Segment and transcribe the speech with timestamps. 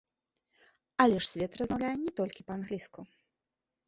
[1.03, 2.99] Але ж свет размаўляе не толькі па-англійску!